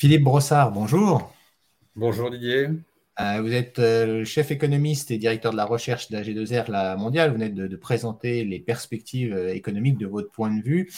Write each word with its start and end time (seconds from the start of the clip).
Philippe 0.00 0.24
Brossard, 0.24 0.72
bonjour. 0.72 1.30
Bonjour 1.94 2.30
Didier. 2.30 2.68
Euh, 3.20 3.42
vous 3.42 3.52
êtes 3.52 3.78
euh, 3.80 4.24
chef 4.24 4.50
économiste 4.50 5.10
et 5.10 5.18
directeur 5.18 5.52
de 5.52 5.58
la 5.58 5.66
recherche 5.66 6.10
d'AG2R 6.10 6.70
la 6.70 6.96
mondiale. 6.96 7.28
Vous 7.28 7.36
venez 7.36 7.50
de, 7.50 7.76
présenter 7.76 8.42
les 8.46 8.60
perspectives 8.60 9.34
euh, 9.34 9.52
économiques 9.52 9.98
de 9.98 10.06
votre 10.06 10.30
point 10.30 10.56
de 10.56 10.62
vue. 10.62 10.90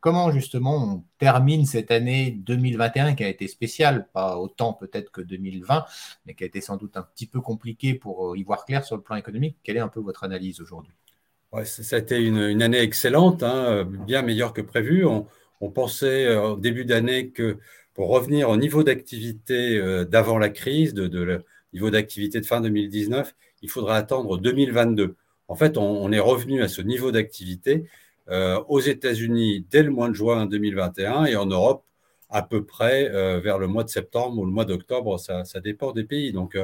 comment 0.00 0.32
justement 0.32 0.82
on 0.82 1.04
termine 1.18 1.66
cette 1.66 1.90
année 1.90 2.30
2021 2.30 3.14
qui 3.14 3.22
a 3.22 3.28
été 3.28 3.46
spéciale, 3.48 4.08
pas 4.14 4.38
autant 4.38 4.72
peut-être 4.72 5.12
que 5.12 5.20
2020, 5.20 5.84
mais 6.24 6.32
qui 6.32 6.44
a 6.44 6.46
été 6.46 6.62
sans 6.62 6.78
doute 6.78 6.96
un 6.96 7.02
petit 7.02 7.26
peu 7.26 7.42
compliqué 7.42 7.92
pour 7.92 8.34
y 8.34 8.42
voir 8.44 8.64
clair 8.64 8.82
sur 8.82 8.96
le 8.96 9.02
plan 9.02 9.16
économique? 9.16 9.58
Quelle 9.62 9.76
est 9.76 9.80
un 9.80 9.88
peu 9.88 10.00
votre 10.00 10.24
analyse 10.24 10.62
aujourd'hui? 10.62 10.94
Ouais, 11.52 11.66
Ça 11.66 11.96
a 11.96 11.98
été 11.98 12.16
une, 12.16 12.62
année 12.62 12.80
excellente, 12.80 13.42
hein, 13.42 13.84
bien 13.84 14.22
meilleure 14.22 14.54
que 14.54 14.62
prévu. 14.62 15.04
On, 15.04 15.26
on 15.60 15.70
pensait 15.70 16.34
au 16.34 16.56
début 16.56 16.86
d'année 16.86 17.28
que 17.28 17.58
pour 18.00 18.08
revenir 18.08 18.48
au 18.48 18.56
niveau 18.56 18.82
d'activité 18.82 19.76
euh, 19.76 20.06
d'avant 20.06 20.38
la 20.38 20.48
crise, 20.48 20.94
de, 20.94 21.44
niveau 21.74 21.90
d'activité 21.90 22.40
de 22.40 22.46
fin 22.46 22.62
2019, 22.62 23.34
il 23.60 23.68
faudra 23.68 23.98
attendre 23.98 24.38
2022. 24.38 25.16
En 25.48 25.54
fait, 25.54 25.76
on, 25.76 26.10
est 26.10 26.18
revenu 26.18 26.62
à 26.62 26.68
ce 26.68 26.80
niveau 26.80 27.12
d'activité 27.12 27.84
euh, 28.30 28.58
aux 28.68 28.80
États-Unis 28.80 29.66
dès 29.70 29.82
le 29.82 29.90
mois 29.90 30.08
de 30.08 30.14
juin 30.14 30.46
2021 30.46 31.26
et 31.26 31.36
en 31.36 31.44
Europe 31.44 31.84
à 32.30 32.40
peu 32.40 32.64
près 32.64 33.10
euh, 33.10 33.38
vers 33.38 33.58
le 33.58 33.66
mois 33.66 33.84
de 33.84 33.90
septembre 33.90 34.38
ou 34.38 34.46
le 34.46 34.50
mois 34.50 34.64
d'octobre, 34.64 35.20
ça, 35.20 35.44
dépend 35.62 35.92
des 35.92 36.04
pays. 36.04 36.32
Donc 36.32 36.56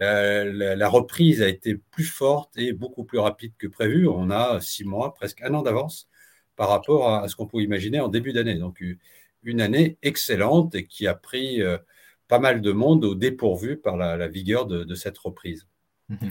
la, 0.00 0.88
reprise 0.88 1.42
a 1.42 1.48
été 1.48 1.76
plus 1.92 2.06
forte 2.06 2.58
et 2.58 2.72
beaucoup 2.72 3.04
plus 3.04 3.20
rapide 3.20 3.52
que 3.56 3.68
prévu. 3.68 4.08
On 4.08 4.30
a 4.30 4.60
six 4.60 4.82
mois, 4.84 5.14
presque 5.14 5.42
un 5.42 5.54
an 5.54 5.62
d'avance 5.62 6.08
par 6.56 6.68
rapport 6.68 7.08
à, 7.08 7.22
à 7.22 7.28
ce 7.28 7.36
qu'on 7.36 7.46
pouvait 7.46 7.62
imaginer 7.62 8.00
en 8.00 8.08
début 8.08 8.32
d'année. 8.32 8.56
Donc 8.56 8.82
une 9.42 9.60
année 9.60 9.98
excellente 10.02 10.74
et 10.74 10.86
qui 10.86 11.06
a 11.06 11.14
pris 11.14 11.62
euh, 11.62 11.78
pas 12.28 12.38
mal 12.38 12.60
de 12.60 12.72
monde 12.72 13.04
au 13.04 13.14
dépourvu 13.14 13.76
par 13.76 13.96
la, 13.96 14.28
vigueur 14.28 14.66
de, 14.66 14.94
cette 14.94 15.18
reprise. 15.18 15.66
Mhm. 16.08 16.30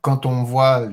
Quand 0.00 0.26
on 0.26 0.42
voit 0.42 0.88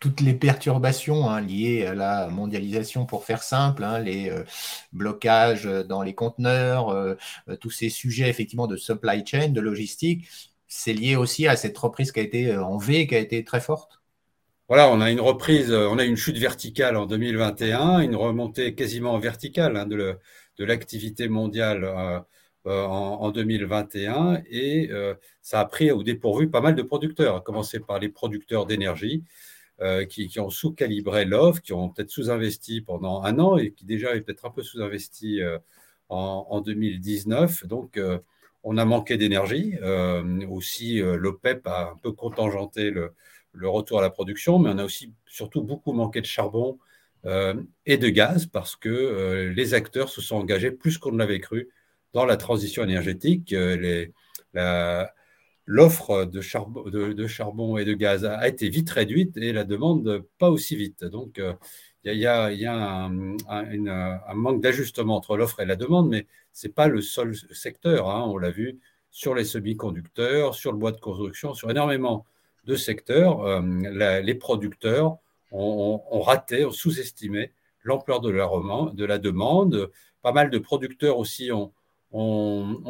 toutes 0.00 0.20
les 0.20 0.34
perturbations 0.34 1.28
hein, 1.28 1.40
liées 1.40 1.86
à 1.86 1.94
la 1.94 2.28
mondialisation, 2.28 3.06
pour 3.06 3.24
faire 3.24 3.42
simple, 3.42 3.84
hein, 3.84 3.98
les 3.98 4.30
euh, 4.30 4.44
blocages 4.92 5.64
dans 5.64 6.02
les 6.02 6.14
conteneurs, 6.14 6.90
euh, 6.90 7.14
tous 7.60 7.70
ces 7.70 7.88
sujets 7.88 8.28
effectivement 8.28 8.66
de 8.66 8.76
supply 8.76 9.24
chain, 9.24 9.48
de 9.48 9.60
logistique, 9.60 10.28
c'est 10.66 10.92
lié 10.92 11.16
aussi 11.16 11.48
à 11.48 11.56
cette 11.56 11.76
reprise 11.78 12.12
qui 12.12 12.20
a 12.20 12.22
été 12.22 12.56
en 12.56 12.78
V, 12.78 13.06
qui 13.06 13.14
a 13.14 13.18
été 13.18 13.44
très 13.44 13.60
forte? 13.60 14.00
Voilà, 14.68 14.88
on 14.88 15.00
a 15.00 15.10
une 15.10 15.20
reprise, 15.20 15.72
on 15.72 15.98
a 15.98 16.04
une 16.04 16.16
chute 16.16 16.38
verticale 16.38 16.96
en 16.96 17.06
2021, 17.06 17.98
une 17.98 18.14
remontée 18.14 18.76
quasiment 18.76 19.18
verticale 19.18 19.76
hein, 19.76 19.84
de, 19.84 19.96
le, 19.96 20.18
de 20.60 20.66
l'activité 20.66 21.28
mondiale 21.28 21.84
euh, 21.84 22.20
euh, 22.66 22.84
en, 22.84 23.30
2021 23.30 24.42
et 24.50 24.90
euh, 24.90 25.14
ça 25.40 25.60
a 25.60 25.64
pris 25.64 25.90
au 25.90 26.02
dépourvu 26.02 26.50
pas 26.50 26.60
mal 26.60 26.74
de 26.74 26.82
producteurs, 26.82 27.36
à 27.36 27.40
commencer 27.40 27.80
par 27.80 27.98
les 27.98 28.10
producteurs 28.10 28.66
d'énergie 28.66 29.24
qui, 30.10 30.38
ont 30.38 30.50
sous-calibré 30.50 31.24
l'offre, 31.24 31.62
qui 31.62 31.72
ont 31.72 31.88
peut-être 31.88 32.10
sous-investi 32.10 32.82
pendant 32.82 33.22
un 33.22 33.38
an 33.38 33.56
et 33.56 33.72
qui 33.72 33.86
déjà 33.86 34.10
avaient 34.10 34.20
peut-être 34.20 34.44
un 34.44 34.50
peu 34.50 34.62
sous-investi 34.62 35.40
en, 36.10 36.60
2019. 36.60 37.66
Donc, 37.66 37.98
on 38.62 38.76
a 38.76 38.84
manqué 38.84 39.16
d'énergie. 39.16 39.78
aussi, 40.50 40.98
l'OPEP 41.00 41.66
a 41.66 41.92
un 41.92 41.96
peu 41.96 42.12
contingenté 42.12 42.90
le, 42.90 43.14
retour 43.70 44.00
à 44.00 44.02
la 44.02 44.10
production, 44.10 44.58
mais 44.58 44.68
on 44.68 44.76
a 44.76 44.84
aussi 44.84 45.14
surtout 45.24 45.62
beaucoup 45.62 45.94
manqué 45.94 46.20
de 46.20 46.26
charbon 46.26 46.78
euh, 46.78 46.89
et 47.24 47.98
de 47.98 48.08
gaz 48.08 48.46
parce 48.46 48.76
que 48.76 48.88
euh, 48.88 49.52
les 49.52 49.74
acteurs 49.74 50.08
se 50.08 50.20
sont 50.20 50.36
engagés 50.36 50.70
plus 50.70 50.98
qu'on 50.98 51.12
ne 51.12 51.18
l'avait 51.18 51.40
cru 51.40 51.68
dans 52.12 52.24
la 52.24 52.36
transition 52.36 52.82
énergétique. 52.82 53.52
Euh, 53.52 54.06
l'offre 55.66 56.24
de, 56.24 56.40
charbon, 56.40 57.76
et 57.76 57.84
de 57.84 57.92
gaz 57.92 58.24
a, 58.24 58.48
été 58.48 58.68
vite 58.68 58.90
réduite 58.90 59.36
et 59.36 59.52
la 59.52 59.64
demande 59.64 60.24
pas 60.38 60.50
aussi 60.50 60.74
vite. 60.74 61.04
Donc, 61.04 61.40
il 62.04 62.14
y 62.14 62.26
a, 62.26 62.46
un, 63.04 64.34
manque 64.34 64.60
d'ajustement 64.60 65.16
entre 65.16 65.36
l'offre 65.36 65.60
et 65.60 65.66
la 65.66 65.76
demande, 65.76 66.08
mais 66.08 66.26
ce 66.52 66.66
n'est 66.66 66.72
pas 66.72 66.88
le 66.88 67.00
seul 67.00 67.36
secteur. 67.52 68.10
Hein. 68.10 68.24
On 68.26 68.36
l'a 68.36 68.50
vu 68.50 68.80
sur 69.12 69.34
les 69.34 69.44
semi-conducteurs, 69.44 70.56
sur 70.56 70.72
le 70.72 70.78
bois 70.78 70.92
de 70.92 70.98
construction, 70.98 71.54
sur 71.54 71.70
énormément 71.70 72.24
de 72.64 72.74
secteurs. 72.74 73.62
les 73.62 74.34
producteurs 74.34 75.18
ont, 75.52 76.20
raté, 76.20 76.64
ont 76.64 76.70
sous-estimé 76.70 77.52
l'ampleur 77.82 78.20
de, 78.20 78.30
de, 78.30 79.04
la 79.04 79.18
demande. 79.18 79.90
Pas 80.22 80.32
mal 80.32 80.50
de 80.50 80.58
producteurs 80.58 81.18
aussi 81.18 81.50
ont, 81.52 81.72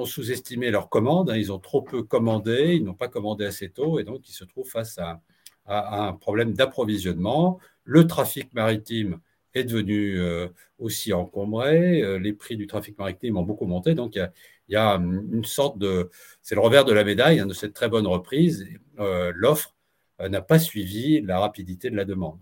sous-estimé 0.04 0.70
leurs 0.70 0.88
commandes. 0.88 1.30
Hein. 1.30 1.36
Ils 1.36 1.52
ont 1.52 1.58
trop 1.58 1.82
peu 1.82 2.02
commandé, 2.02 2.74
ils 2.76 2.84
n'ont 2.84 2.94
pas 2.94 3.08
commandé 3.08 3.44
assez 3.44 3.70
tôt 3.70 3.98
et 3.98 4.04
donc 4.04 4.28
ils 4.28 4.32
se 4.32 4.44
trouvent 4.44 4.68
face 4.68 4.98
à, 4.98 5.20
un 5.66 6.14
problème 6.14 6.52
d'approvisionnement. 6.52 7.60
Le 7.84 8.06
trafic 8.06 8.52
maritime 8.54 9.20
est 9.54 9.64
devenu 9.64 10.18
euh, 10.20 10.48
aussi 10.78 11.12
encombré. 11.12 12.02
Euh, 12.02 12.18
les 12.18 12.32
prix 12.32 12.56
du 12.56 12.66
trafic 12.66 12.98
maritime 12.98 13.36
ont 13.36 13.42
beaucoup 13.42 13.66
monté. 13.66 13.94
Donc, 13.94 14.16
il 14.16 14.30
y, 14.68 14.76
a, 14.76 14.94
une 14.96 15.44
sorte 15.44 15.78
de. 15.78 16.10
C'est 16.42 16.54
le 16.54 16.60
revers 16.60 16.84
de 16.84 16.92
la 16.92 17.04
médaille 17.04 17.40
hein, 17.40 17.46
de 17.46 17.54
cette 17.54 17.72
très 17.72 17.88
bonne 17.88 18.06
reprise. 18.06 18.66
Euh, 18.98 19.32
l'offre 19.34 19.74
n'a 20.18 20.42
pas 20.42 20.58
suivi 20.58 21.20
la 21.22 21.38
rapidité 21.38 21.88
de 21.90 21.96
la 21.96 22.04
demande. 22.04 22.38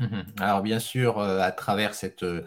Mhm. 0.00 0.24
Alors 0.40 0.62
bien 0.62 0.78
sûr, 0.78 1.18
euh, 1.18 1.40
à 1.40 1.52
travers 1.52 1.92
cette 1.94 2.22
euh, 2.22 2.42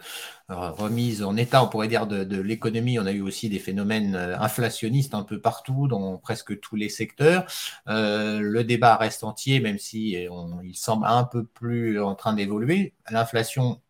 remise 0.48 1.22
en 1.22 1.36
état, 1.36 1.62
on 1.62 1.68
pourrait 1.68 1.86
dire, 1.86 2.08
de, 2.08 2.40
l'économie, 2.40 2.98
on 2.98 3.06
a 3.06 3.12
eu 3.12 3.20
aussi 3.20 3.48
des 3.48 3.60
phénomènes 3.60 4.16
euh, 4.16 4.36
inflationnistes 4.40 5.14
un 5.14 5.22
peu 5.22 5.40
partout, 5.40 5.86
dans 5.86 6.18
presque 6.18 6.58
tous 6.58 6.74
les 6.74 6.88
secteurs. 6.88 7.46
le 7.86 8.62
débat 8.62 8.96
reste 8.96 9.22
entier, 9.22 9.60
même 9.60 9.78
si 9.78 10.16
il 10.64 10.76
semble 10.76 11.06
un 11.06 11.24
peu 11.24 11.44
plus 11.44 12.00
en 12.02 12.14
train 12.16 12.34
d'évoluer. 12.34 12.94
L'inflation 13.10 13.80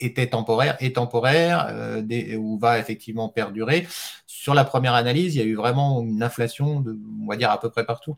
était 0.00 0.28
temporaire, 0.28 0.76
est 0.80 0.96
temporaire, 0.96 1.74
ou 2.38 2.58
va 2.58 2.78
effectivement 2.78 3.28
perdurer. 3.28 3.86
Sur 4.26 4.54
la 4.54 4.64
première 4.64 4.94
analyse, 4.94 5.36
il 5.36 5.38
y 5.40 5.42
a 5.42 5.46
eu 5.46 5.56
vraiment 5.56 6.02
une 6.02 6.22
inflation, 6.22 6.80
de, 6.80 6.98
on 7.22 7.26
va 7.28 7.36
dire, 7.36 7.50
à 7.50 7.60
peu 7.60 7.70
près 7.70 7.86
partout. 7.86 8.16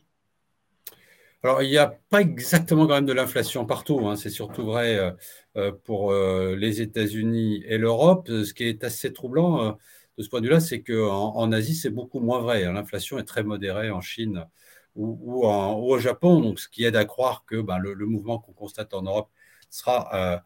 Alors, 1.45 1.61
il 1.61 1.69
n'y 1.69 1.77
a 1.77 1.95
pas 2.09 2.21
exactement 2.21 2.87
quand 2.87 2.95
même 2.95 3.05
de 3.05 3.13
l'inflation 3.13 3.67
partout. 3.67 4.07
Hein. 4.07 4.15
C'est 4.15 4.31
surtout 4.31 4.65
vrai 4.65 4.97
euh, 4.97 5.11
euh, 5.57 5.71
pour 5.71 6.11
euh, 6.11 6.55
les 6.55 6.81
États-Unis 6.81 7.63
et 7.67 7.77
l'Europe. 7.77 8.27
Ce 8.29 8.51
qui 8.51 8.63
est 8.63 8.83
assez 8.83 9.13
troublant 9.13 9.77
de 10.17 10.23
ce 10.23 10.27
point 10.27 10.41
de 10.41 10.47
vue-là, 10.47 10.59
c'est 10.59 10.81
qu'en 10.81 11.35
en 11.35 11.51
Asie, 11.51 11.75
c'est 11.75 11.91
beaucoup 11.91 12.19
moins 12.19 12.39
vrai. 12.39 12.63
Hein. 12.63 12.73
L'inflation 12.73 13.19
est 13.19 13.25
très 13.25 13.43
modérée 13.43 13.91
en 13.91 14.01
Chine 14.01 14.47
ou, 14.95 15.45
au 15.45 15.99
Japon, 15.99 16.39
donc 16.41 16.59
ce 16.59 16.67
qui 16.67 16.83
aide 16.83 16.95
à 16.95 17.05
croire 17.05 17.45
que 17.45 17.61
ben, 17.61 17.77
le, 17.77 17.93
mouvement 18.07 18.39
qu'on 18.39 18.53
constate 18.53 18.95
en 18.95 19.03
Europe 19.03 19.29
sera 19.69 20.41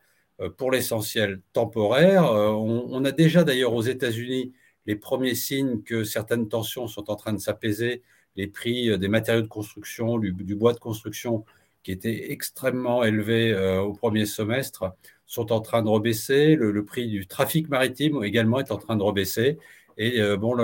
pour 0.58 0.70
l'essentiel 0.70 1.42
temporaire. 1.54 2.24
on, 2.26 3.06
a 3.06 3.12
déjà 3.12 3.46
d'ailleurs 3.46 3.74
aux 3.74 3.84
États-Unis 3.84 4.52
les 4.86 4.98
premiers 4.98 5.36
signes 5.36 5.82
que 5.82 6.04
certaines 6.04 6.50
tensions 6.50 6.88
sont 6.88 7.10
en 7.10 7.16
train 7.16 7.32
de 7.32 7.40
s'apaiser 7.40 8.04
les 8.36 8.48
prix 8.48 8.90
euh, 8.90 8.98
des 8.98 9.08
matériaux 9.08 9.42
de 9.42 9.48
construction, 9.48 10.18
du, 10.18 10.56
bois 10.56 10.74
de 10.74 10.80
construction, 10.80 11.46
qui 11.84 11.92
étaient 11.92 12.32
extrêmement 12.32 13.04
élevés 13.04 13.52
euh, 13.52 13.82
au 13.82 13.94
premier 13.94 14.26
semestre, 14.26 14.94
sont 15.26 15.52
en 15.52 15.62
train 15.62 15.82
de 15.84 15.90
rebaisser. 15.90 16.56
Le, 16.56 16.86
prix 16.86 17.08
du 17.08 17.28
trafic 17.28 17.70
maritime 17.70 18.24
également 18.24 18.60
est 18.60 18.72
en 18.72 18.78
train 18.78 18.96
de 18.96 19.04
rebaisser. 19.04 19.58
Et 19.98 20.20
euh, 20.22 20.38
bon, 20.38 20.58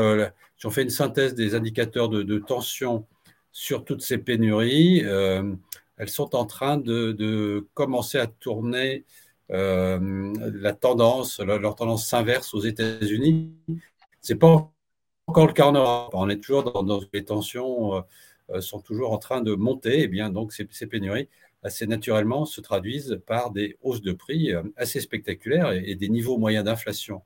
si 0.57 0.65
on 0.65 0.71
fait 0.71 0.83
une 0.83 0.89
synthèse 0.89 1.35
des 1.35 1.55
indicateurs 1.55 2.09
de, 2.09 2.39
tension 2.39 3.05
sur 3.51 3.85
toutes 3.85 4.01
ces 4.01 4.17
pénuries, 4.17 4.99
elles 4.99 6.09
sont 6.09 6.35
en 6.35 6.45
train 6.45 6.77
de, 6.77 7.67
commencer 7.73 8.17
à 8.17 8.27
tourner 8.27 9.05
la 9.49 10.73
tendance, 10.73 11.39
leur, 11.39 11.75
tendance 11.75 12.07
s'inverse 12.07 12.53
aux 12.53 12.61
États-Unis. 12.61 13.53
C'est 14.21 14.35
pas 14.35 14.71
encore 15.27 15.47
le 15.47 15.53
cas 15.53 15.65
en 15.65 15.73
Europe. 15.73 16.11
On 16.13 16.29
est 16.29 16.37
toujours 16.37 16.83
dans, 16.83 17.01
les 17.13 17.25
tensions 17.25 18.03
euh, 18.51 18.61
sont 18.61 18.79
toujours 18.79 19.11
en 19.11 19.17
train 19.17 19.41
de 19.41 19.55
monter. 19.55 19.99
Et 19.99 20.03
eh 20.03 20.07
bien 20.07 20.29
donc 20.29 20.53
ces, 20.53 20.65
pénuries 20.87 21.29
assez 21.63 21.87
naturellement 21.87 22.45
se 22.45 22.61
traduisent 22.61 23.19
par 23.25 23.51
des 23.51 23.77
hausses 23.81 24.01
de 24.01 24.13
prix 24.13 24.53
euh, 24.53 24.63
assez 24.77 24.99
spectaculaires 25.01 25.71
et, 25.71 25.95
des 25.95 26.09
niveaux 26.09 26.37
moyens 26.37 26.65
d'inflation 26.65 27.23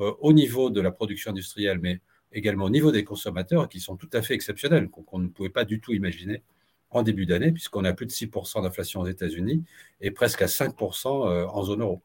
euh, 0.00 0.12
au 0.20 0.32
niveau 0.32 0.70
de 0.70 0.80
la 0.80 0.90
production 0.90 1.30
industrielle, 1.30 1.78
mais 1.80 2.00
également 2.32 2.66
au 2.66 2.70
niveau 2.70 2.92
des 2.92 3.04
consommateurs 3.04 3.68
qui 3.68 3.80
sont 3.80 3.96
tout 3.96 4.10
à 4.12 4.22
fait 4.22 4.34
exceptionnels, 4.34 4.88
qu'on 4.90 5.18
ne 5.18 5.28
pouvait 5.28 5.48
pas 5.48 5.64
du 5.64 5.80
tout 5.80 5.92
imaginer 5.94 6.42
en 6.90 7.02
début 7.02 7.26
d'année, 7.26 7.52
puisqu'on 7.52 7.84
a 7.84 7.92
plus 7.92 8.06
de 8.06 8.12
6% 8.12 8.62
d'inflation 8.62 9.00
aux 9.00 9.06
États-Unis 9.06 9.64
et 10.00 10.10
presque 10.10 10.42
à 10.42 10.46
5% 10.46 11.46
en 11.48 11.62
zone 11.64 11.80
euro. 11.82 12.02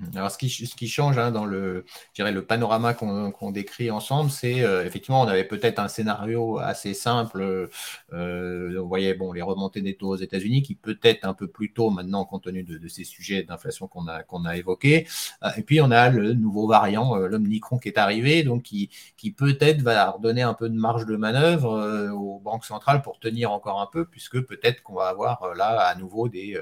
Mhm. 0.00 0.16
Alors, 0.16 0.30
ce 0.30 0.38
qui, 0.38 0.88
change 0.88 1.18
hein, 1.18 1.30
dans 1.30 1.44
le, 1.44 1.84
dirais, 2.14 2.32
le 2.32 2.44
panorama 2.44 2.94
qu'on 2.94 3.50
décrit 3.50 3.90
ensemble, 3.90 4.30
c'est 4.30 4.62
euh, 4.62 4.84
effectivement, 4.84 5.20
on 5.20 5.26
avait 5.26 5.44
peut-être 5.44 5.78
un 5.78 5.88
scénario 5.88 6.58
assez 6.58 6.94
simple. 6.94 7.68
Euh, 8.12 8.80
on 8.80 8.86
voyait 8.86 9.14
bon, 9.14 9.32
les 9.32 9.42
remontées 9.42 9.80
des 9.80 9.96
taux 9.96 10.08
aux 10.08 10.16
États-Unis 10.16 10.62
qui 10.62 10.74
peut-être 10.74 11.24
un 11.24 11.34
peu 11.34 11.48
plus 11.48 11.72
tôt 11.72 11.90
maintenant, 11.90 12.24
compte 12.24 12.44
tenu 12.44 12.62
de, 12.62 12.88
ces 12.88 13.04
sujets 13.04 13.42
d'inflation 13.42 13.88
qu'on 13.88 14.06
a, 14.06 14.56
évoqués. 14.56 15.06
Euh, 15.42 15.50
et 15.56 15.62
puis, 15.62 15.80
on 15.80 15.90
a 15.90 16.10
le 16.10 16.34
nouveau 16.34 16.66
variant, 16.66 17.16
l'Omnicron, 17.16 17.78
qui 17.78 17.88
est 17.88 17.98
arrivé, 17.98 18.42
donc 18.42 18.62
qui 18.62 18.90
peut-être 19.36 19.82
va 19.82 20.10
redonner 20.10 20.42
un 20.42 20.54
peu 20.54 20.68
de 20.68 20.76
marge 20.76 21.06
de 21.06 21.16
manœuvre 21.16 22.10
aux 22.12 22.38
banques 22.38 22.64
centrales 22.64 23.02
pour 23.02 23.18
tenir 23.18 23.52
encore 23.52 23.80
un 23.80 23.88
peu, 23.90 24.04
puisque 24.04 24.40
peut-être 24.40 24.82
qu'on 24.82 24.94
va 24.94 25.08
avoir 25.08 25.54
là 25.54 25.80
à 25.80 25.94
nouveau 25.94 26.28
des, 26.28 26.58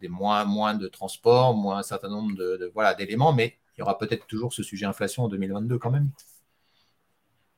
des 0.00 0.08
moins, 0.08 0.44
moins 0.44 0.74
de 0.74 0.88
transport, 0.88 1.54
moins 1.54 1.78
un 1.78 1.82
certain 1.82 2.08
nombre 2.08 2.36
de, 2.36 2.70
voilà, 2.74 2.94
d'éléments, 2.94 3.32
mais 3.32 3.56
il 3.76 3.80
y 3.80 3.82
aura 3.82 3.98
peut-être 3.98 4.26
toujours 4.26 4.52
ce 4.52 4.62
sujet 4.62 4.86
inflation 4.86 5.24
en 5.24 5.28
2022 5.28 5.78
quand 5.78 5.90
même. 5.90 6.10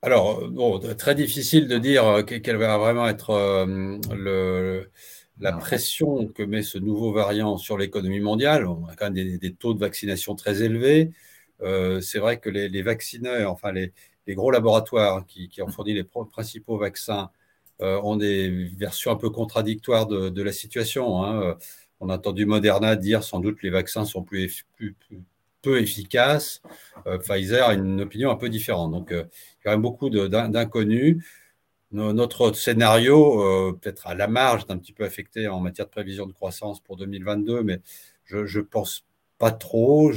Alors, 0.05 0.49
bon, 0.51 0.81
très 0.99 1.15
difficile 1.15 1.69
de 1.69 1.79
dire 1.79 2.05
euh, 2.07 2.23
quelle 2.23 2.57
va 2.57 2.77
vraiment 2.77 3.07
être 3.07 3.31
euh, 3.31 3.99
le, 4.13 4.91
la 5.39 5.53
pression 5.53 6.27
que 6.27 6.43
met 6.43 6.63
ce 6.63 6.79
nouveau 6.79 7.13
variant 7.13 7.57
sur 7.57 7.79
l'économie 7.79 8.19
mondiale. 8.19 8.67
On 8.67 8.87
a 8.87 8.97
quand 8.97 9.13
même 9.13 9.39
des, 9.39 9.55
taux 9.55 9.75
de 9.75 9.79
vaccination 9.79 10.35
très 10.35 10.63
élevés. 10.63 11.13
Euh, 11.61 12.01
c'est 12.01 12.19
vrai 12.19 12.41
que 12.41 12.51
les, 12.51 12.83
vaccineurs, 12.83 13.53
enfin 13.53 13.71
les, 13.71 13.93
gros 14.31 14.51
laboratoires 14.51 15.25
qui, 15.27 15.49
ont 15.63 15.69
fourni 15.69 15.95
les 15.95 16.05
principaux 16.05 16.79
vaccins, 16.79 17.31
ont 17.81 18.17
des 18.17 18.71
versions 18.77 19.11
un 19.11 19.17
peu 19.17 19.31
contradictoires 19.31 20.07
de, 20.07 20.43
la 20.43 20.53
situation. 20.53 21.25
Hein. 21.25 21.57
On 22.03 22.09
a 22.09 22.17
entendu 22.17 22.47
Moderna 22.47 22.97
dire 22.97 23.23
sans 23.23 23.39
doute 23.39 23.63
les 23.63 23.71
vaccins 23.71 24.05
sont 24.05 24.25
peu 24.25 25.81
efficaces. 25.81 26.61
Euh, 27.07 27.19
Pfizer 27.19 27.69
a 27.69 27.75
une 27.75 28.01
opinion 28.01 28.33
un 28.33 28.35
peu 28.35 28.49
différente. 28.49 28.91
Donc, 28.91 29.13
euh, 29.13 29.23
il 29.23 29.23
y 29.23 29.23
a 29.23 29.63
quand 29.63 29.71
même 29.71 29.83
beaucoup 29.83 30.11
d'inconnus. 30.11 31.25
Notre 31.93 32.53
scénario, 32.55 33.41
euh, 33.43 33.79
peut-être 33.81 34.09
à 34.09 34.17
la 34.17 34.27
marge, 34.27 34.65
est 34.69 34.73
un 34.73 34.79
petit 34.79 34.93
peu 34.93 35.05
affecté 35.05 35.47
en 35.47 35.61
matière 35.61 35.87
de 35.87 35.93
prévision 35.93 36.27
de 36.27 36.33
croissance 36.33 36.81
pour 36.81 36.97
2022, 36.97 37.63
mais 37.63 37.81
je 38.25 38.39
ne 38.39 38.65
pense 38.65 39.05
pas 39.39 39.53
trop. 39.53 40.11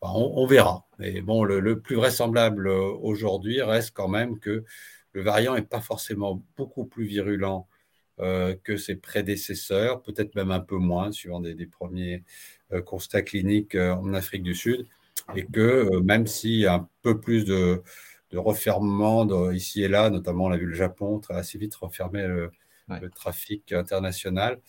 On, 0.00 0.46
verra. 0.46 0.86
Mais 0.98 1.20
bon, 1.20 1.44
le, 1.44 1.80
plus 1.80 1.96
vraisemblable 1.96 2.68
aujourd'hui 2.68 3.60
reste 3.60 3.90
quand 3.92 4.08
même 4.08 4.38
que 4.38 4.64
le 5.12 5.22
variant 5.22 5.56
n'est 5.56 5.62
pas 5.62 5.80
forcément 5.80 6.42
beaucoup 6.56 6.86
plus 6.86 7.04
virulent 7.04 7.68
que 8.18 8.76
ses 8.76 8.96
prédécesseurs, 8.96 10.02
peut-être 10.02 10.34
même 10.34 10.50
un 10.50 10.60
peu 10.60 10.76
moins, 10.76 11.12
suivant 11.12 11.40
des, 11.40 11.66
premiers 11.66 12.24
euh, 12.72 12.80
constats 12.80 13.22
cliniques 13.22 13.74
euh, 13.74 13.94
en 13.94 14.14
Afrique 14.14 14.42
du 14.42 14.54
Sud, 14.54 14.86
et 15.34 15.44
que 15.44 16.00
même 16.00 16.26
s'il 16.26 16.56
y 16.56 16.66
a 16.66 16.74
un 16.74 16.88
peu 17.02 17.20
plus 17.20 17.44
de, 17.44 17.82
de 18.30 18.38
refermement 18.38 19.50
ici 19.50 19.82
et 19.82 19.88
là, 19.88 20.08
notamment 20.10 20.44
on 20.46 20.52
a 20.52 20.56
vu 20.56 20.66
le 20.66 20.74
Japon 20.74 21.18
très 21.18 21.34
assez 21.34 21.58
vite 21.58 21.74
refermer 21.74 22.26
le, 22.26 22.50
trafic 23.14 23.72
international, 23.72 24.60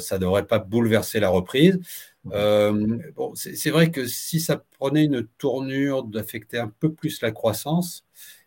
ça 0.00 0.16
ne 0.16 0.20
devrait 0.20 0.46
pas 0.46 0.58
bouleverser 0.58 1.20
la 1.20 1.28
reprise. 1.28 1.78
bon, 2.24 3.32
c'est 3.34 3.70
vrai 3.70 3.90
que 3.90 4.06
si 4.06 4.40
ça 4.40 4.64
prenait 4.78 5.04
une 5.04 5.26
tournure 5.38 6.02
d'affecter 6.04 6.58
un 6.58 6.68
peu 6.68 6.92
plus 6.92 7.22
la 7.22 7.30
croissance 7.30 8.04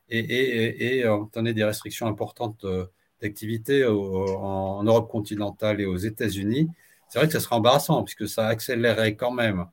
et, 0.10 0.20
et, 0.20 1.00
et, 1.00 1.06
et 1.06 1.54
des 1.54 1.64
restrictions 1.64 2.08
importantes 2.08 2.66
d'activité 3.22 3.86
en 3.86 4.84
Europe 4.84 5.10
continentale 5.10 5.82
et 5.82 5.86
aux 5.86 5.98
États-Unis, 5.98 6.70
c'est 7.08 7.20
vrai 7.20 7.28
que 7.28 7.34
ça 7.34 7.40
serait 7.40 7.56
embarrassant 7.56 8.04
puisque 8.04 8.28
ça 8.28 8.48
accélérerait 8.48 9.16
quand 9.16 9.32
même 9.32 9.66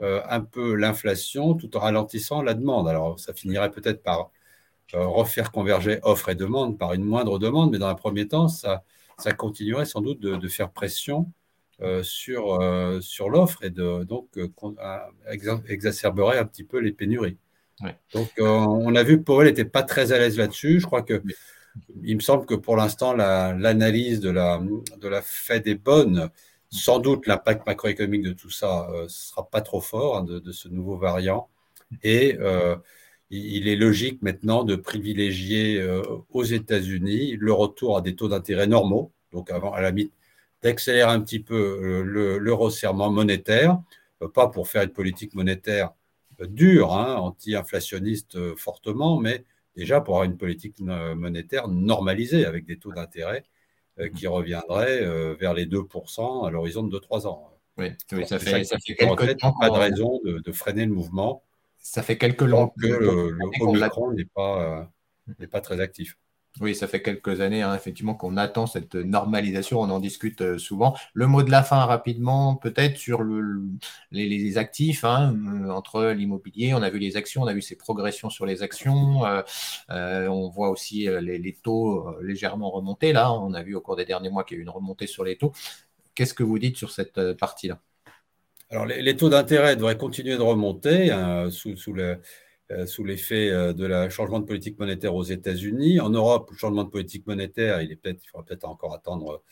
euh, 0.00 0.20
un 0.28 0.40
peu 0.40 0.74
l'inflation 0.74 1.54
tout 1.54 1.76
en 1.76 1.80
ralentissant 1.80 2.42
la 2.42 2.54
demande. 2.54 2.88
Alors 2.88 3.20
ça 3.20 3.34
finirait 3.34 3.70
peut-être 3.70 4.02
par 4.02 4.30
euh, 4.94 5.06
refaire 5.06 5.52
converger 5.52 6.00
offre 6.02 6.30
et 6.30 6.34
demande 6.34 6.78
par 6.78 6.94
une 6.94 7.04
moindre 7.04 7.38
demande, 7.38 7.70
mais 7.70 7.78
dans 7.78 7.88
un 7.88 7.94
premier 7.94 8.26
temps, 8.26 8.48
ça, 8.48 8.84
ça 9.18 9.32
continuerait 9.32 9.84
sans 9.84 10.00
doute 10.00 10.20
de, 10.20 10.48
faire 10.48 10.70
pression 10.70 11.30
euh, 11.82 12.02
sur, 12.02 12.58
sur 13.02 13.28
l'offre 13.28 13.64
et 13.64 13.70
de, 13.70 14.04
donc 14.04 14.28
exacerberait 15.68 16.38
un 16.38 16.46
petit 16.46 16.64
peu 16.64 16.78
les 16.78 16.92
pénuries. 16.92 17.36
Donc 18.14 18.30
on 18.38 18.94
a 18.94 19.02
vu 19.02 19.18
que 19.18 19.24
Powell 19.24 19.48
n'était 19.48 19.64
pas 19.64 19.82
très 19.82 20.12
à 20.12 20.18
l'aise 20.18 20.38
là-dessus. 20.38 20.80
Je 20.80 20.86
crois 20.86 21.02
que 21.02 21.22
il 22.02 22.16
me 22.16 22.20
semble 22.20 22.46
que 22.46 22.54
pour 22.54 22.76
l'instant, 22.76 23.14
l'analyse 23.14 24.20
de, 24.20 24.30
la, 24.30 24.60
de 25.00 25.08
la 25.08 25.22
Fed 25.22 25.66
est 25.66 25.74
bonne. 25.74 26.30
Sans 26.70 26.98
doute, 26.98 27.26
l'impact 27.26 27.66
macroéconomique 27.66 28.22
de 28.22 28.32
tout 28.32 28.50
ça 28.50 28.88
ne 28.90 28.96
euh, 28.96 29.08
sera 29.08 29.48
pas 29.48 29.60
trop 29.60 29.80
fort 29.80 30.16
hein, 30.16 30.24
de, 30.24 30.52
ce 30.52 30.68
nouveau 30.68 30.96
variant. 30.96 31.48
Et 32.02 32.36
euh, 32.40 32.76
il 33.30 33.68
est 33.68 33.76
logique 33.76 34.22
maintenant 34.22 34.64
de 34.64 34.76
privilégier 34.76 35.80
euh, 35.80 36.02
aux 36.30 36.44
États-Unis 36.44 37.36
le 37.38 37.52
retour 37.52 37.98
à 37.98 38.00
des 38.00 38.16
taux 38.16 38.28
d'intérêt 38.28 38.66
normaux. 38.66 39.12
Donc, 39.32 39.50
avant, 39.50 39.72
à 39.72 39.82
la 39.82 39.90
limite, 39.90 40.12
d'accélérer 40.62 41.10
un 41.10 41.20
petit 41.20 41.40
peu 41.40 42.02
le, 42.04 42.54
resserrement 42.54 43.10
monétaire, 43.10 43.80
pas 44.34 44.48
pour 44.48 44.68
faire 44.68 44.82
une 44.82 44.92
politique 44.92 45.34
monétaire 45.34 45.92
dure, 46.40 46.94
hein, 46.94 47.16
anti-inflationniste 47.16 48.56
fortement, 48.56 49.18
mais 49.18 49.44
déjà 49.76 50.00
pour 50.00 50.14
avoir 50.14 50.30
une 50.30 50.36
politique 50.36 50.78
monétaire 50.80 51.68
normalisée 51.68 52.44
avec 52.44 52.64
des 52.64 52.78
taux 52.78 52.92
d'intérêt 52.92 53.44
euh, 53.98 54.08
qui 54.08 54.26
reviendraient 54.26 55.02
euh, 55.02 55.34
vers 55.38 55.52
les 55.52 55.66
2% 55.66 56.46
à 56.46 56.50
l'horizon 56.50 56.82
de 56.82 56.98
2-3 56.98 57.26
ans. 57.26 57.50
Oui, 57.78 57.92
ça, 58.26 58.38
fait, 58.38 58.64
ça 58.64 58.78
fait 58.78 58.94
quelques 58.94 59.36
temps. 59.38 59.54
Pas 59.58 59.70
de 59.70 59.74
raison 59.74 60.20
de, 60.24 60.52
freiner 60.52 60.86
le 60.86 60.92
mouvement. 60.92 61.42
Ça 61.78 62.02
fait 62.02 62.16
quelques 62.16 62.42
longs 62.42 62.68
que 62.68 62.86
le, 62.86 63.30
le 63.30 63.62
Omicron 63.62 64.12
n'est 64.12 64.24
pas, 64.24 64.88
euh, 65.40 65.46
pas 65.46 65.60
très 65.60 65.80
actif. 65.80 66.16
Oui, 66.60 66.74
ça 66.74 66.86
fait 66.86 67.00
quelques 67.00 67.40
années, 67.40 67.62
hein, 67.62 67.74
effectivement, 67.74 68.14
qu'on 68.14 68.36
attend 68.36 68.66
cette 68.66 68.94
normalisation. 68.94 69.80
On 69.80 69.88
en 69.88 70.00
discute 70.00 70.42
euh, 70.42 70.58
souvent. 70.58 70.94
Le 71.14 71.26
mot 71.26 71.42
de 71.42 71.50
la 71.50 71.62
fin, 71.62 71.86
rapidement, 71.86 72.56
peut-être 72.56 72.98
sur 72.98 73.22
le, 73.22 73.62
les, 74.10 74.58
actifs, 74.58 75.02
hein, 75.04 75.34
euh, 75.34 75.70
entre 75.70 76.10
l'immobilier. 76.10 76.74
On 76.74 76.82
a 76.82 76.90
vu 76.90 76.98
les 76.98 77.16
actions, 77.16 77.42
on 77.42 77.46
a 77.46 77.54
vu 77.54 77.62
ces 77.62 77.76
progressions 77.76 78.28
sur 78.28 78.44
les 78.44 78.62
actions. 78.62 79.24
Euh, 79.24 80.26
on 80.28 80.50
voit 80.50 80.68
aussi 80.68 81.08
les, 81.20 81.58
taux 81.62 82.14
légèrement 82.20 82.70
remonter. 82.70 83.14
Là, 83.14 83.32
on 83.32 83.54
a 83.54 83.62
vu 83.62 83.74
au 83.74 83.80
cours 83.80 83.96
des 83.96 84.04
derniers 84.04 84.28
mois 84.30 84.44
qu'il 84.44 84.56
y 84.56 84.58
a 84.58 84.60
eu 84.60 84.62
une 84.62 84.70
remontée 84.70 85.06
sur 85.06 85.24
les 85.24 85.38
taux. 85.38 85.52
Qu'est-ce 86.14 86.34
que 86.34 86.42
vous 86.42 86.58
dites 86.58 86.76
sur 86.76 86.90
cette 86.90 87.32
partie-là? 87.34 87.80
Alors, 88.70 88.84
les, 88.84 89.16
taux 89.16 89.30
d'intérêt 89.30 89.76
devraient 89.76 89.96
continuer 89.96 90.36
de 90.36 90.42
remonter 90.42 91.10
hein, 91.10 91.50
sous, 91.50 91.76
sous 91.76 91.94
le, 91.94 92.20
sous 92.86 93.04
l'effet 93.04 93.50
euh, 93.50 93.72
de 93.72 93.84
la 93.86 94.08
changement 94.08 94.40
de 94.40 94.46
politique 94.46 94.78
monétaire 94.78 95.14
aux 95.14 95.24
États-Unis. 95.24 96.00
En 96.00 96.10
Europe, 96.10 96.50
le 96.50 96.56
changement 96.56 96.84
de 96.84 96.90
politique 96.90 97.26
monétaire, 97.26 97.82
il, 97.82 97.92
est 97.92 97.96
peut-être, 97.96 98.20
il 98.24 98.28
faudra 98.28 98.44
peut-être 98.44 98.64
encore 98.64 98.94
attendre 98.94 99.42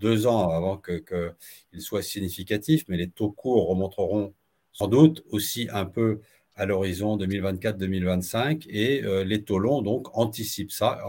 deux 0.00 0.26
ans 0.26 0.50
avant 0.50 0.78
qu'il 0.78 1.80
soit 1.80 2.02
significatif, 2.02 2.84
mais 2.88 2.96
les 2.96 3.10
taux 3.10 3.30
courts 3.30 3.68
remonteront 3.68 4.34
sans 4.72 4.88
doute 4.88 5.24
aussi 5.30 5.68
un 5.72 5.84
peu 5.84 6.20
à 6.56 6.66
l'horizon 6.66 7.16
2024-2025 7.16 8.66
et 8.68 9.02
euh, 9.04 9.24
les 9.24 9.42
taux 9.42 9.58
longs 9.58 9.82
donc 9.82 10.08
anticipent 10.16 10.70
ça, 10.70 11.02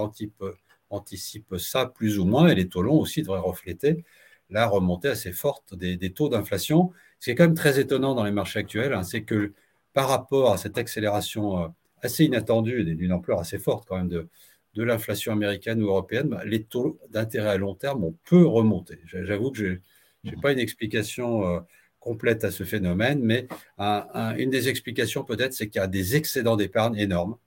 anticipent, 0.90 1.58
ça 1.58 1.86
plus 1.86 2.20
ou 2.20 2.26
moins 2.26 2.48
et 2.48 2.56
les 2.56 2.70
taux 2.70 2.82
longs 2.82 3.00
aussi 3.00 3.22
devraient 3.22 3.40
refléter 3.40 4.04
la 4.50 4.68
remontée 4.68 5.08
assez 5.08 5.32
forte 5.32 5.74
des, 5.76 6.14
taux 6.14 6.30
d'inflation. 6.30 6.92
Ce 7.20 7.26
qui 7.26 7.32
est 7.32 7.36
quand 7.36 7.46
même 7.46 7.56
très 7.56 7.80
étonnant 7.80 8.16
dans 8.16 8.24
les 8.24 8.32
marchés 8.32 8.60
actuels, 8.60 8.94
hein, 8.94 9.04
c'est 9.04 9.24
que 9.24 9.54
par 9.94 10.10
rapport 10.10 10.54
à 10.54 10.58
cette 10.58 10.78
accélération 10.78 11.64
euh, 11.64 11.68
assez 12.02 12.26
inattendue 12.26 12.82
et 12.82 12.96
d'une 12.96 13.14
ampleur 13.14 13.40
assez 13.40 13.58
forte 13.58 13.88
quand 13.88 13.98
même 13.98 14.08
de, 14.08 14.28
de 14.76 14.84
l'inflation 14.84 15.34
américaine 15.34 15.82
ou 15.82 15.88
européenne, 15.88 16.30
bah, 16.30 16.44
les 16.46 16.64
taux 16.64 17.00
d'intérêt 17.10 17.50
à 17.50 17.58
long 17.58 17.76
terme 17.76 18.04
ont 18.04 18.16
peu 18.26 18.46
remonté. 18.46 19.00
J'avoue 19.06 19.52
que 19.52 19.58
je 19.58 19.78
n'ai 20.24 20.36
pas 20.42 20.52
une 20.52 20.60
explication 20.60 21.46
euh, 21.46 21.60
complète 22.00 22.44
à 22.44 22.52
ce 22.52 22.64
phénomène, 22.64 23.22
mais 23.22 23.48
une 23.78 24.50
des 24.50 24.70
explications 24.70 25.24
peut-être, 25.24 25.54
c'est 25.54 25.70
qu'il 25.70 25.80
y 25.80 25.84
a 25.84 25.88
des 25.88 26.16
excédents 26.16 26.56
d'épargne 26.56 26.98
énormes 26.98 27.38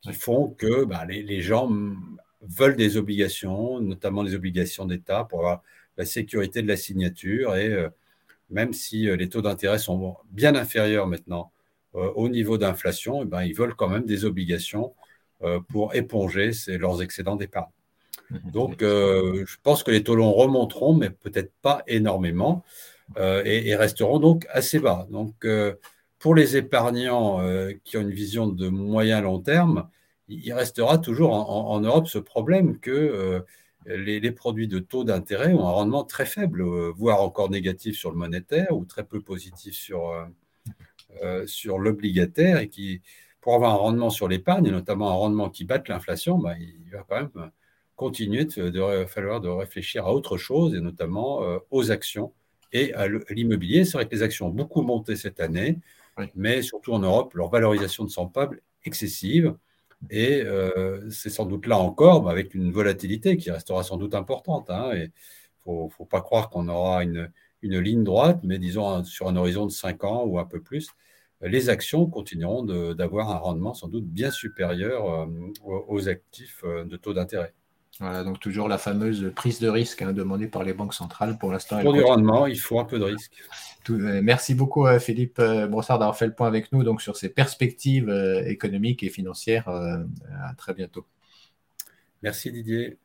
qui 0.00 0.12
font 0.14 0.48
que 0.48 0.84
bah, 0.84 1.04
les, 1.04 1.42
gens 1.42 1.70
veulent 2.40 2.76
des 2.76 2.96
obligations, 2.96 3.80
notamment 3.80 4.24
des 4.24 4.34
obligations 4.34 4.86
d'État 4.86 5.24
pour 5.24 5.40
avoir 5.40 5.62
la 5.98 6.06
sécurité 6.06 6.62
de 6.62 6.68
la 6.68 6.76
signature. 6.76 7.56
Et 7.56 7.68
euh, 7.68 7.90
même 8.48 8.72
si 8.72 9.14
les 9.14 9.28
taux 9.28 9.42
d'intérêt 9.42 9.78
sont 9.78 10.16
bien 10.30 10.54
inférieurs 10.54 11.06
maintenant 11.06 11.52
au 12.14 12.28
niveau 12.28 12.58
d'inflation, 12.58 13.22
eh 13.22 13.26
ben, 13.26 13.42
ils 13.42 13.54
veulent 13.54 13.74
quand 13.74 13.88
même 13.88 14.04
des 14.04 14.24
obligations 14.24 14.94
euh, 15.42 15.60
pour 15.68 15.94
éponger 15.94 16.50
leurs 16.66 17.00
excédents 17.00 17.36
d'épargne. 17.36 17.70
Mhm. 18.30 18.50
Donc, 18.50 18.82
euh, 18.82 19.44
je 19.46 19.56
pense 19.62 19.84
que 19.84 19.92
les 19.92 20.02
taux 20.02 20.16
longs 20.16 20.32
remonteront, 20.32 20.94
mais 20.94 21.10
peut-être 21.10 21.52
pas 21.62 21.82
énormément, 21.86 22.64
et, 23.16 23.74
resteront 23.74 24.18
donc 24.18 24.46
assez 24.50 24.78
bas. 24.80 25.06
Donc, 25.10 25.46
pour 26.18 26.34
les 26.34 26.56
épargnants 26.58 27.40
qui 27.84 27.96
ont 27.96 28.02
une 28.02 28.10
vision 28.10 28.46
de 28.46 28.68
moyen 28.68 29.22
long 29.22 29.38
terme, 29.38 29.88
il 30.28 30.52
restera 30.52 30.98
toujours 30.98 31.32
en, 31.32 31.80
Europe 31.80 32.06
ce 32.06 32.18
problème 32.18 32.78
que 32.78 33.42
les, 33.86 34.30
produits 34.32 34.68
de 34.68 34.78
taux 34.78 35.04
d'intérêt 35.04 35.54
ont 35.54 35.66
un 35.66 35.70
rendement 35.70 36.04
très 36.04 36.26
faible, 36.26 36.62
voire 36.90 37.22
encore 37.22 37.48
négatif 37.48 37.96
sur 37.96 38.10
le 38.10 38.18
monétaire 38.18 38.76
ou 38.76 38.84
très 38.84 39.04
peu 39.04 39.22
positif 39.22 39.74
sur, 39.74 40.12
sur 41.46 41.78
l'obligataire 41.78 42.58
et 42.58 42.68
qui, 42.68 43.02
pour 43.40 43.54
avoir 43.54 43.72
un 43.72 43.76
rendement 43.76 44.10
sur 44.10 44.28
l'épargne, 44.28 44.66
et 44.66 44.70
notamment 44.70 45.10
un 45.10 45.14
rendement 45.14 45.50
qui 45.50 45.64
batte 45.64 45.88
l'inflation, 45.88 46.38
bah, 46.38 46.54
il 46.58 46.90
va 46.90 47.04
quand 47.08 47.16
même 47.16 47.50
continuer 47.96 48.44
de, 48.44 49.04
falloir 49.06 49.40
de 49.40 49.48
réfléchir 49.48 50.06
à 50.06 50.14
autre 50.14 50.36
chose, 50.36 50.74
et 50.74 50.80
notamment 50.80 51.40
aux 51.70 51.90
actions 51.90 52.32
et 52.72 52.92
à 52.94 53.08
l'immobilier. 53.30 53.84
C'est 53.84 53.92
vrai 53.92 54.06
que 54.06 54.14
les 54.14 54.22
actions 54.22 54.48
ont 54.48 54.50
beaucoup 54.50 54.82
monté 54.82 55.16
cette 55.16 55.40
année, 55.40 55.78
mais 56.34 56.62
surtout 56.62 56.92
en 56.92 56.98
Europe, 57.00 57.34
leur 57.34 57.48
valorisation 57.48 58.04
ne 58.04 58.08
semble 58.08 58.32
pas 58.32 58.50
excessive. 58.84 59.54
Et 60.10 60.42
euh, 60.42 61.10
c'est 61.10 61.30
sans 61.30 61.44
doute 61.46 61.66
là 61.66 61.78
encore, 61.78 62.30
avec 62.30 62.54
une 62.54 62.70
volatilité 62.70 63.36
qui 63.36 63.50
restera 63.50 63.82
sans 63.82 63.96
doute 63.96 64.14
importante. 64.14 64.70
Hein, 64.70 64.92
il 64.94 65.10
ne 65.66 65.88
faut, 65.88 66.04
pas 66.04 66.20
croire 66.20 66.50
qu'on 66.50 66.68
aura 66.68 67.02
une, 67.02 67.30
ligne 67.62 68.04
droite, 68.04 68.40
mais 68.42 68.58
disons 68.58 69.04
sur 69.04 69.28
un 69.28 69.36
horizon 69.36 69.66
de 69.66 69.70
5 69.70 70.04
ans 70.04 70.24
ou 70.24 70.38
un 70.38 70.44
peu 70.44 70.60
plus, 70.60 70.90
les 71.40 71.68
actions 71.68 72.06
continueront 72.06 72.64
d'avoir 72.94 73.30
un 73.30 73.36
rendement 73.36 73.74
sans 73.74 73.88
doute 73.88 74.06
bien 74.06 74.30
supérieur 74.30 75.10
euh, 75.10 75.26
aux 75.64 76.08
actifs 76.08 76.62
euh, 76.64 76.84
de 76.84 76.96
taux 76.96 77.14
d'intérêt. 77.14 77.54
Voilà, 78.00 78.22
donc 78.22 78.38
toujours 78.38 78.68
la 78.68 78.78
fameuse 78.78 79.32
prise 79.34 79.58
de 79.58 79.68
risque 79.68 80.02
hein, 80.02 80.12
demandée 80.12 80.46
par 80.46 80.62
les 80.62 80.72
banques 80.72 80.94
centrales 80.94 81.36
pour 81.38 81.50
l'instant. 81.50 81.80
Pour 81.82 81.92
du 81.92 82.02
rendement, 82.02 82.46
il 82.46 82.58
faut 82.58 82.78
un 82.78 82.84
peu 82.84 82.98
de 82.98 83.04
risque. 83.04 83.32
Euh, 83.90 84.20
merci 84.22 84.54
beaucoup 84.54 84.86
Philippe 84.98 85.38
euh, 85.38 85.66
Brossard 85.66 85.98
d'avoir 85.98 86.16
fait 86.16 86.26
le 86.26 86.34
point 86.34 86.46
avec 86.46 86.72
nous 86.72 86.84
donc, 86.84 87.00
sur 87.00 87.16
ces 87.16 87.28
perspectives 87.28 88.10
économiques 88.46 89.02
et 89.02 89.08
financières. 89.08 89.68
à 89.68 90.54
très 90.56 90.74
bientôt. 90.74 91.06
Merci 92.22 92.52
Didier. 92.52 92.98